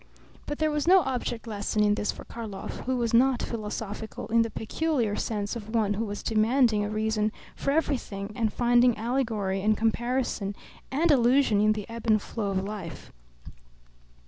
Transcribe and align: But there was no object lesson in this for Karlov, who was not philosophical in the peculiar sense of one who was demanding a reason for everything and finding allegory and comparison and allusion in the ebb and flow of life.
But 0.47 0.57
there 0.57 0.71
was 0.71 0.87
no 0.87 1.01
object 1.01 1.45
lesson 1.45 1.83
in 1.83 1.93
this 1.93 2.11
for 2.11 2.25
Karlov, 2.25 2.85
who 2.87 2.97
was 2.97 3.13
not 3.13 3.43
philosophical 3.43 4.25
in 4.29 4.41
the 4.41 4.49
peculiar 4.49 5.15
sense 5.15 5.55
of 5.55 5.75
one 5.75 5.93
who 5.93 6.05
was 6.05 6.23
demanding 6.23 6.83
a 6.83 6.89
reason 6.89 7.31
for 7.55 7.69
everything 7.69 8.33
and 8.35 8.51
finding 8.51 8.97
allegory 8.97 9.61
and 9.61 9.77
comparison 9.77 10.55
and 10.89 11.11
allusion 11.11 11.61
in 11.61 11.73
the 11.73 11.87
ebb 11.87 12.07
and 12.07 12.19
flow 12.19 12.49
of 12.49 12.63
life. 12.63 13.11